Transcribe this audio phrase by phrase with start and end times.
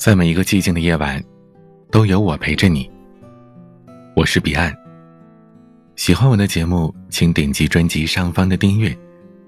[0.00, 1.22] 在每一个寂静的夜晚，
[1.90, 2.90] 都有我陪着你。
[4.16, 4.74] 我是彼岸。
[5.94, 8.96] 喜欢我的节目，请点击专辑上方的订阅，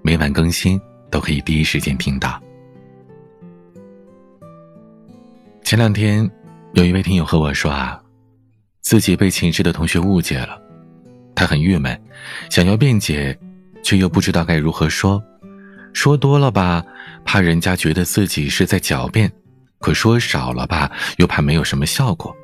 [0.03, 0.79] 每晚更新
[1.11, 2.39] 都可以第一时间听到。
[5.65, 6.31] 前两天，
[6.75, 7.99] 有一位听友和我说啊，
[8.83, 10.61] 自己被寝室的同学误解了，
[11.35, 11.99] 他很郁闷，
[12.51, 13.35] 想要辩解，
[13.83, 15.23] 却又不知道该如何说。
[15.95, 16.85] 说多了吧，
[17.25, 19.31] 怕人家觉得自己是在狡辩；
[19.83, 22.35] 可说少了吧，又怕没有什么效果。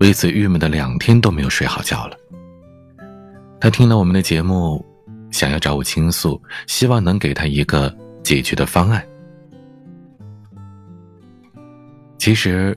[0.00, 2.16] 为此郁闷的两天都没有睡好觉了。
[3.58, 4.84] 他听了我们的节目，
[5.30, 9.02] 想要找我倾诉，希望能给他一个解决的方案。
[12.18, 12.76] 其实，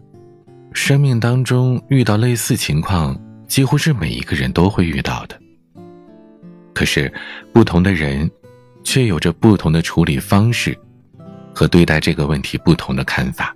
[0.72, 5.38] 生命当中遇到类似情况，几乎是每一个人都会遇到的。
[6.74, 7.12] 可是，
[7.52, 8.30] 不同的人。
[8.84, 10.76] 却有着不同的处理方式，
[11.54, 13.56] 和对待这个问题不同的看法。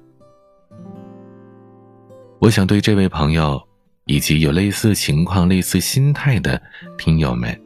[2.45, 3.59] 我想对这位朋友，
[4.05, 6.61] 以及有类似情况、类似心态的
[6.95, 7.59] 听友们，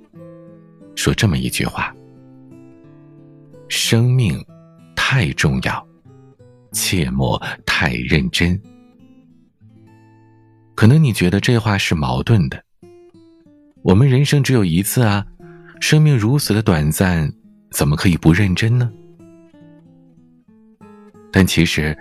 [0.95, 1.94] 说这么一句话：
[3.68, 4.42] 生命
[4.95, 5.86] 太重要，
[6.72, 8.58] 切莫太认真。
[10.76, 12.64] 可能你觉得这话是矛盾的。
[13.81, 15.25] 我们人生只有一次啊，
[15.81, 17.30] 生命如此的短暂。
[17.72, 18.90] 怎么可以不认真呢？
[21.31, 21.97] 但其实，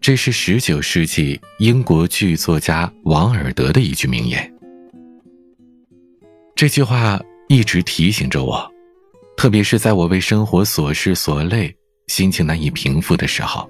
[0.00, 4.52] 这是十九世纪英国剧作家王尔德的一句名言。
[6.54, 8.70] 这句话一直提醒着我，
[9.36, 11.74] 特别是在我为生活琐事所累、
[12.08, 13.68] 心情难以平复的时候。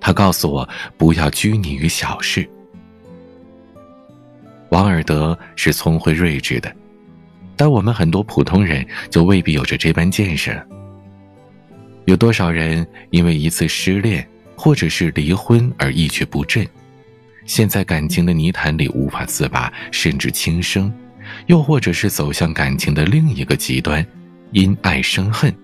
[0.00, 2.48] 他告诉我不要拘泥于小事。
[4.70, 6.74] 王尔德是聪慧睿智的。
[7.56, 10.58] 但我们很多普通人就未必有着这般见识。
[12.10, 16.66] 有多少人因为一次失恋或者是离婚而一蹶不振，
[17.46, 20.90] 陷在感情的泥潭里无法自拔，甚至轻生；
[21.46, 24.04] 又或者是走向感情的另一个极端，
[24.50, 25.54] 因爱生恨。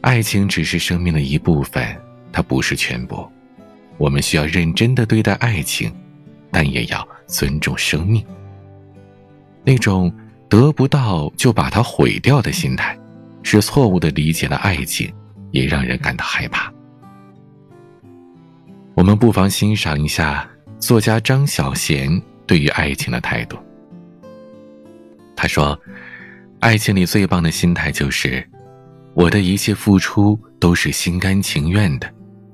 [0.00, 1.96] 爱情只是生命的一部分，
[2.32, 3.30] 它不是全部。
[3.96, 5.94] 我们需要认真的对待爱情，
[6.50, 8.26] 但也要尊重生命。
[9.62, 10.12] 那种
[10.48, 12.97] 得不到就把它毁掉的心态，
[13.50, 15.10] 是错误的理解了爱情，
[15.52, 16.70] 也让人感到害怕。
[18.94, 20.46] 我们不妨欣赏一下
[20.78, 23.56] 作家张小娴对于爱情的态度。
[25.34, 25.80] 他说
[26.60, 28.46] ：“爱情里最棒的心态就是，
[29.14, 32.12] 我的一切付出都是心甘情愿的，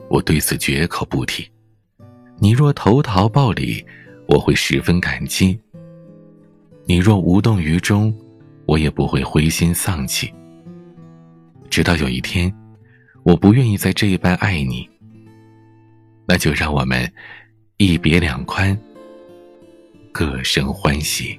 [0.09, 1.45] 我对此绝口不提。
[2.39, 3.85] 你若投桃报李，
[4.29, 5.59] 我会十分感激。”
[6.87, 8.15] 你若无动于衷，
[8.67, 10.33] 我也不会灰心丧气。
[11.71, 12.53] 直到有一天，
[13.25, 14.89] 我不愿意再这一般爱你，
[16.27, 17.11] 那就让我们
[17.79, 18.79] 一别两宽，
[20.13, 21.39] 各生欢喜。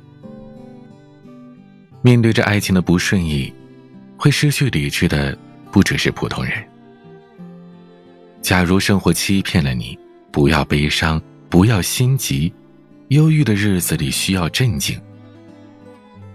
[2.01, 3.51] 面对着爱情的不顺意，
[4.17, 5.37] 会失去理智的
[5.71, 6.63] 不只是普通人。
[8.41, 9.97] 假如生活欺骗了你，
[10.31, 12.53] 不要悲伤，不要心急，
[13.07, 15.01] 忧郁的日子里需要镇静。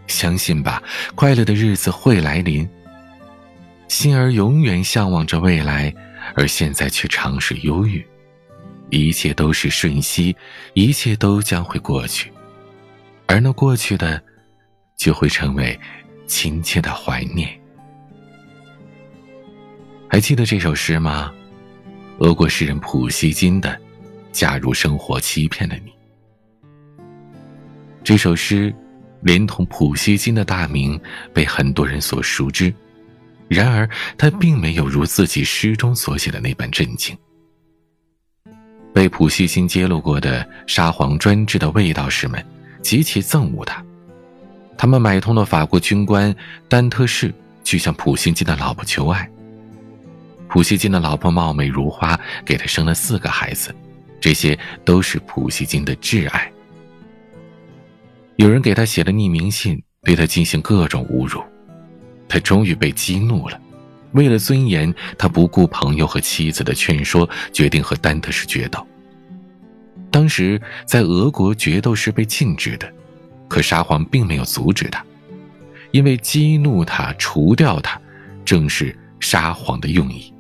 [0.09, 0.83] 相信吧，
[1.15, 2.69] 快乐的日子会来临。
[3.91, 5.93] 心儿永远向往着未来，
[6.37, 8.07] 而现在却尝试忧郁。
[8.89, 10.35] 一切都是瞬息，
[10.75, 12.33] 一切都将会过去，
[13.27, 14.23] 而那过去的，
[14.97, 15.77] 就会成为
[16.25, 17.51] 亲切的怀念。
[20.09, 21.33] 还记得这首诗吗？
[22.21, 23.71] 俄国诗人普希金的
[24.31, 25.91] 《假如生活欺骗了你》。
[28.05, 28.73] 这首诗。
[29.23, 30.99] 连同普希金的大名
[31.35, 32.73] 被很多人所熟知，
[33.51, 37.17] 然而他并没有如自己诗中所写的那般震惊。
[38.95, 42.45] 被普希金揭露过的沙皇专制的卫道士们
[42.81, 43.85] 极其憎恶他，
[44.79, 46.33] 他们买通了法国军官
[46.69, 47.35] 丹特士
[47.65, 49.29] 去向普希金的老婆求爱。
[50.49, 53.75] 普希金的老婆貌美如花，给他生了四个孩子，
[54.21, 56.51] 这些都是普希金的挚爱。
[58.37, 61.43] 有人给他写了匿名信，对他进行各种侮辱，
[62.31, 63.61] 他终于被激怒了。
[64.13, 68.85] 为了尊严，他不顾朋友和妻子的劝说，决定和丹特士决斗。
[70.11, 72.93] 当时在俄国，决斗是被禁止的，
[73.49, 75.05] 可沙皇并没有阻止他，
[75.91, 78.01] 因为激怒他、除掉他，
[78.45, 80.33] 正是沙皇的用意。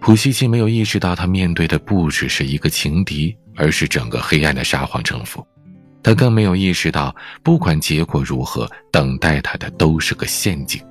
[0.00, 5.46] 普希金没有意识到，他面对的不只是一个情敌，而是整个黑暗的沙皇政府。
[6.02, 10.82] 他更没有意识到，不管结果如何，等待他的都是个陷阱。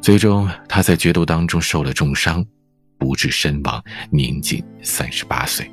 [0.00, 2.44] 最终，他在决斗当中受了重伤，
[2.98, 5.70] 不治身亡，年仅三十八岁。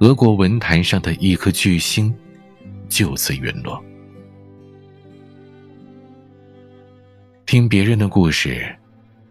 [0.00, 2.14] 俄国文坛上的一颗巨星，
[2.88, 3.82] 就此陨落。
[7.46, 8.76] 听别人的故事，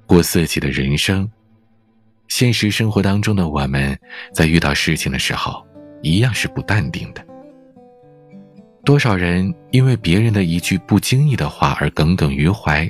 [0.05, 1.29] 过自己的人生。
[2.27, 3.97] 现实生活当中的我们，
[4.33, 5.63] 在遇到事情的时候，
[6.01, 7.25] 一样是不淡定的。
[8.83, 12.87] 多少人因为别人的一句不经意的话而耿耿于怀，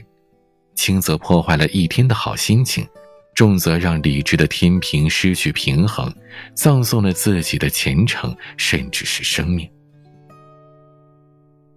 [0.75, 2.85] 轻则破坏了一天的好心情，
[3.33, 6.13] 重则让理智的天平失去平衡，
[6.53, 9.69] 葬送了自己的前程，甚至是生命。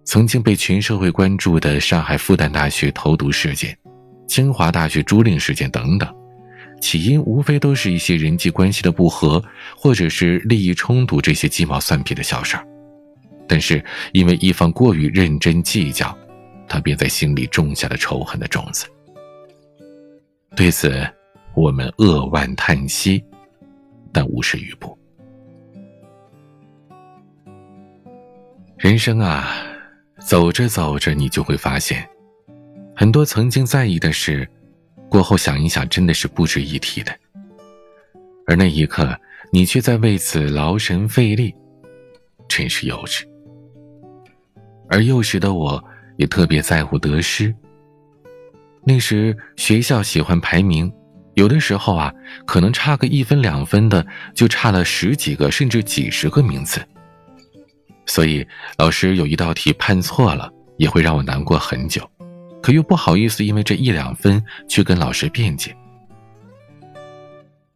[0.03, 3.77] 曾经被全社会关注的上海复旦大学投毒事件、
[4.27, 6.13] 清华大学租赁事件等等，
[6.79, 9.43] 起因无非都是一些人际关系的不和，
[9.75, 12.65] 或者是利益冲突这些鸡毛蒜皮的小事儿。
[13.47, 13.83] 但是
[14.13, 16.17] 因为一方过于认真计较，
[16.67, 18.85] 他便在心里种下了仇恨的种子。
[20.55, 21.07] 对此，
[21.55, 23.23] 我们扼腕叹息，
[24.11, 24.97] 但无事于补。
[28.77, 29.65] 人生啊！
[30.19, 32.07] 走着走着，你就会发现，
[32.93, 34.47] 很多曾经在意的事，
[35.09, 37.11] 过后想一想，真的是不值一提的。
[38.45, 39.19] 而那一刻，
[39.51, 41.53] 你却在为此劳神费力，
[42.47, 43.23] 真是幼稚。
[44.87, 45.83] 而幼时的我，
[46.17, 47.53] 也特别在乎得失。
[48.83, 50.91] 那时学校喜欢排名，
[51.35, 52.13] 有的时候啊，
[52.45, 56.81] 可能差个一分两分的，就差了十几个甚至几十个名次。
[58.05, 58.45] 所以，
[58.77, 62.09] 老师有一道题判错了，也会让我难过很久，
[62.61, 65.75] 可又不好意思因为这一两分去跟老师辩解。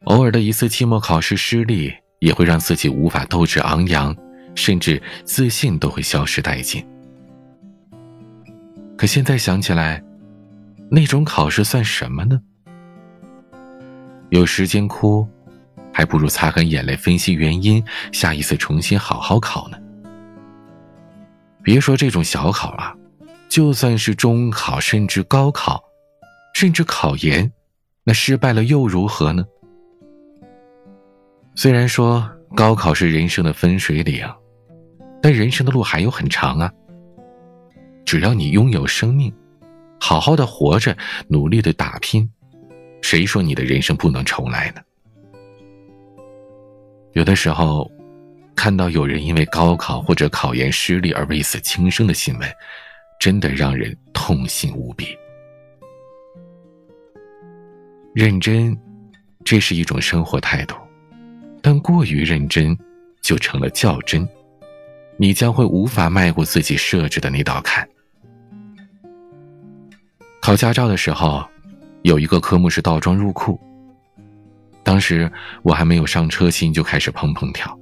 [0.05, 4.15] 偶尔的一次期末考试失利，也会让自己无法斗志昂扬，
[4.53, 6.85] 甚至自信都会消失殆尽。
[8.97, 10.03] 可现在想起来，
[10.91, 12.39] 那种考试算什么呢？
[14.29, 15.27] 有时间哭，
[15.93, 19.77] 还不如擦干眼泪分析原因，下一次重新好好考呢。
[21.61, 22.93] 别说这种小考了，
[23.53, 25.79] 就算是中考，甚至高考，
[26.55, 27.51] 甚至考研，
[28.03, 29.45] 那失败了又如何呢？
[31.53, 34.27] 虽然说高考是人生的分水岭，
[35.21, 36.71] 但人生的路还有很长啊。
[38.03, 39.31] 只要你拥有生命，
[39.99, 40.97] 好好的活着，
[41.27, 42.27] 努力的打拼，
[43.03, 44.81] 谁说你的人生不能重来呢？
[47.11, 47.87] 有的时候。
[48.55, 52.47] 看到有人因为高考或者考研失利而为此轻生的新闻，
[53.23, 55.17] 真的让人痛心无比。
[58.13, 58.77] 认真，
[59.45, 60.75] 这是一种生活态度，
[61.61, 62.77] 但过于认真，
[63.21, 64.27] 就成了较真，
[65.15, 67.87] 你将会无法迈过自己设置的那道坎。
[70.41, 71.47] 考驾照的时候，
[72.01, 73.57] 有一个科目是倒装入库，
[74.83, 75.31] 当时
[75.61, 77.79] 我还没有上车，心就开始砰砰跳。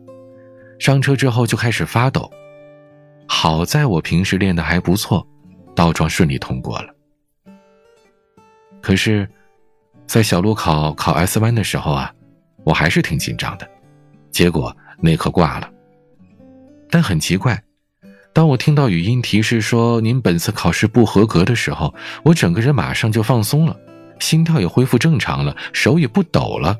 [0.78, 2.32] 上车之后就开始发抖，
[3.34, 5.26] 好在我平时练的还不错，
[5.74, 6.94] 倒桩顺利通过了。
[8.82, 9.28] 可是，
[10.06, 12.14] 在小路考考 S 弯的时候啊，
[12.66, 13.68] 我还是挺紧张的，
[14.32, 15.72] 结果那科挂了。
[16.90, 17.60] 但很奇怪，
[18.34, 21.96] 当我听到语音提示说您本次考试不合格的时候，
[22.26, 23.76] 我整个人马上就放松了，
[24.20, 26.78] 心跳也恢复正常了，手也不抖了，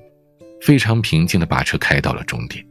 [0.62, 2.64] 非常平静的把车开到了终点。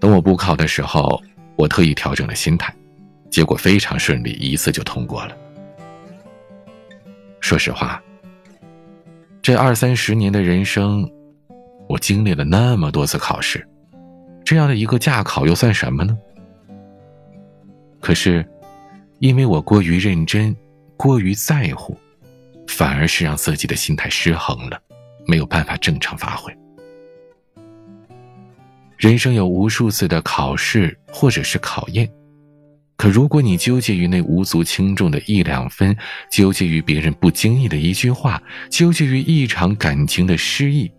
[0.00, 1.22] 等我补考的时候，
[1.60, 2.74] 我特意调整了心态，
[3.30, 5.36] 结果非常顺利，一次就通过了。
[7.38, 8.02] 说实话，
[9.42, 11.06] 这二三十年的人生，
[11.86, 13.68] 我经历了那么多次考试，
[14.42, 16.16] 这样的一个驾考又算什么呢？
[18.00, 18.42] 可是，
[19.18, 20.56] 因为我过于认真，
[20.96, 21.94] 过于在乎，
[22.68, 24.80] 反而是让自己的心态失衡了，
[25.26, 26.50] 没有办法正常发挥。
[29.00, 32.06] 人生有无数次的考试或者是考验，
[32.98, 35.96] 可如果你纠结于那无足轻重的一两分，
[36.30, 38.38] 纠结于别人不经意的一句话，
[38.68, 40.92] 纠结于一场感情的失意，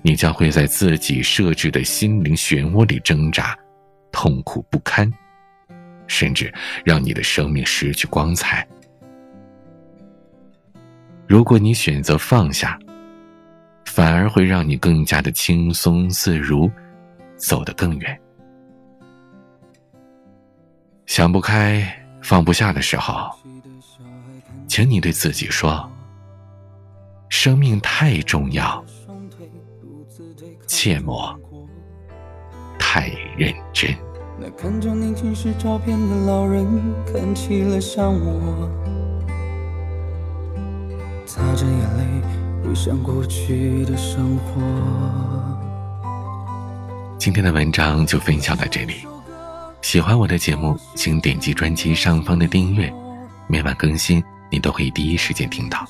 [0.00, 3.54] 你将会在自己设置的心灵漩涡里挣扎，
[4.10, 5.12] 痛苦不堪，
[6.06, 6.50] 甚至
[6.86, 8.66] 让你的生命失去光彩。
[11.26, 12.78] 如果你选择放下，
[13.84, 16.70] 反而会让你更加的轻松自如。
[17.40, 18.20] 走得更远。
[21.06, 21.82] 想不开、
[22.22, 23.30] 放不下的时候，
[24.68, 25.90] 请你对自己说
[27.28, 28.84] ：“生命太重要，
[30.66, 31.36] 切莫
[32.78, 33.90] 太认真。”
[34.38, 36.64] 那看着你近视照片的老人，
[37.04, 38.70] 看起了像我，
[41.26, 42.04] 擦着眼泪。
[42.62, 45.59] 回想过去的生活。
[47.20, 49.06] 今天的文章就分享到这里。
[49.82, 52.90] 喜欢我的节目，请点击专辑上方的订阅，
[53.46, 55.86] 每晚更新，你都可以第一时间听到。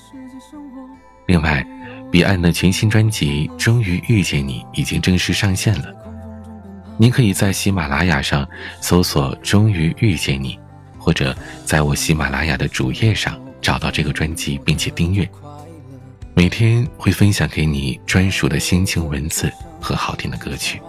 [1.29, 1.65] 另外，
[2.11, 5.95] 彼岸的全新专辑《终于遇见你》已经正式上线了，
[6.99, 8.45] 您可以在喜马拉雅上
[8.81, 10.59] 搜索“终于遇见你”，
[10.99, 11.33] 或者
[11.65, 15.31] 在我喜马拉雅的主页上找到这个专辑并且订阅。
[16.35, 19.49] 每天会分享给你专属的心情文字
[19.81, 20.83] 和好听的歌曲。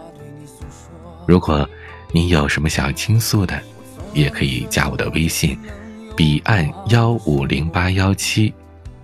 [1.32, 1.66] 如果
[2.12, 3.58] 你有什么想要倾诉的，
[4.14, 5.58] 也可以加我的微信，
[6.14, 8.54] 彼岸幺五零八幺七，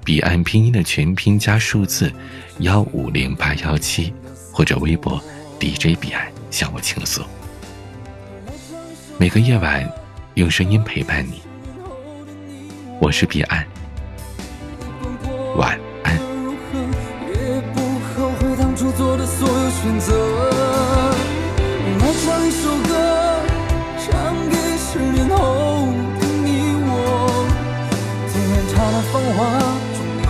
[0.04, 2.12] 彼岸拼音的全拼加数字
[2.60, 4.14] 幺五零八幺七，
[4.52, 5.18] 或者微博
[5.58, 7.24] DJ 彼岸向我倾诉。
[9.18, 9.90] 每个夜晚，
[10.34, 11.42] 用声音陪伴你。
[13.00, 13.66] 我是彼岸，
[15.56, 16.18] 晚安。
[18.18, 20.67] 后悔当初做的所有选择。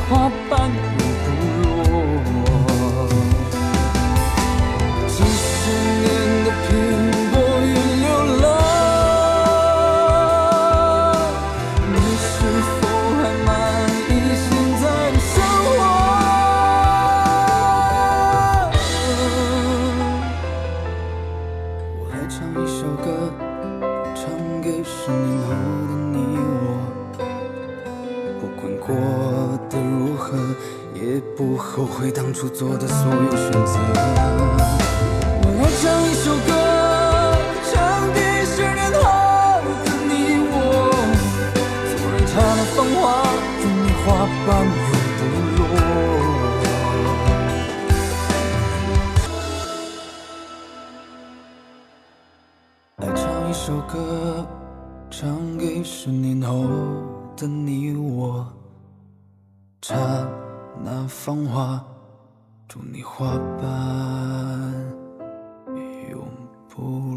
[0.10, 0.31] 我
[24.83, 25.50] 十年后
[25.88, 26.15] 的你
[26.62, 27.17] 我？
[28.39, 28.88] 不管过
[29.69, 30.25] 得如何
[30.93, 31.00] 也
[31.36, 33.79] 不后悔当初做的所有选择。
[53.67, 54.47] 首歌
[55.09, 56.63] 唱给十年后
[57.36, 58.47] 的你，我
[59.81, 59.93] 刹
[60.81, 61.86] 那芳华，
[62.69, 63.67] 祝你花瓣
[66.09, 66.25] 永
[66.69, 66.81] 不